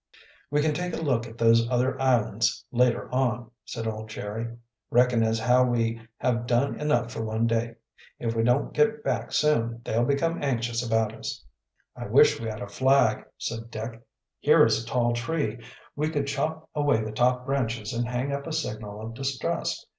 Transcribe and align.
"We 0.49 0.63
can 0.63 0.73
take 0.73 0.95
a 0.95 1.01
look 1.03 1.27
at 1.27 1.37
those 1.37 1.69
other 1.69 2.01
islands 2.01 2.65
later 2.71 3.07
on," 3.13 3.51
said 3.65 3.85
old 3.87 4.09
Jerry. 4.09 4.47
"Reckon 4.89 5.21
as 5.21 5.37
how 5.39 5.63
we 5.65 6.01
have 6.17 6.47
done 6.47 6.79
enough 6.79 7.11
for 7.11 7.23
one 7.23 7.45
day. 7.45 7.75
If 8.17 8.35
we 8.35 8.41
don't 8.41 8.73
git 8.73 9.03
back 9.03 9.31
soon, 9.31 9.79
they'll 9.85 10.03
become 10.03 10.41
anxious 10.41 10.83
about 10.83 11.13
us." 11.13 11.45
"I 11.95 12.07
wish 12.07 12.39
we 12.39 12.47
had 12.49 12.63
a 12.63 12.67
flag," 12.67 13.25
said 13.37 13.69
Dick. 13.69 14.01
"Here 14.39 14.65
is 14.65 14.83
a 14.83 14.87
tall 14.87 15.13
tree. 15.13 15.59
We 15.95 16.09
could 16.09 16.25
chop 16.25 16.67
away 16.73 17.03
the 17.03 17.11
top 17.11 17.45
branches 17.45 17.93
and 17.93 18.07
hang 18.07 18.31
up 18.31 18.47
a 18.47 18.53
signal 18.53 19.01
of 19.01 19.13
distress. 19.13 19.85